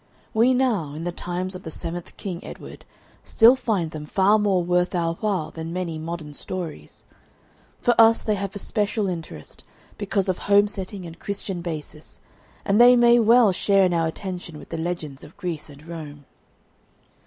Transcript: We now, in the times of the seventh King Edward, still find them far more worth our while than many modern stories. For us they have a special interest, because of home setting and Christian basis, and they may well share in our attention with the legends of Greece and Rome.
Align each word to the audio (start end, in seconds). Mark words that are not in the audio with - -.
We 0.33 0.55
now, 0.55 0.95
in 0.95 1.03
the 1.03 1.11
times 1.11 1.53
of 1.53 1.61
the 1.61 1.69
seventh 1.69 2.17
King 2.17 2.43
Edward, 2.43 2.85
still 3.23 3.55
find 3.55 3.91
them 3.91 4.07
far 4.07 4.39
more 4.39 4.63
worth 4.63 4.95
our 4.95 5.13
while 5.21 5.51
than 5.51 5.71
many 5.71 5.99
modern 5.99 6.33
stories. 6.33 7.05
For 7.81 7.93
us 8.01 8.23
they 8.23 8.33
have 8.33 8.55
a 8.55 8.57
special 8.57 9.07
interest, 9.07 9.63
because 9.99 10.27
of 10.27 10.39
home 10.39 10.67
setting 10.67 11.05
and 11.05 11.19
Christian 11.19 11.61
basis, 11.61 12.19
and 12.65 12.81
they 12.81 12.95
may 12.95 13.19
well 13.19 13.51
share 13.51 13.85
in 13.85 13.93
our 13.93 14.07
attention 14.07 14.57
with 14.57 14.69
the 14.69 14.77
legends 14.79 15.23
of 15.23 15.37
Greece 15.37 15.69
and 15.69 15.87
Rome. 15.87 16.25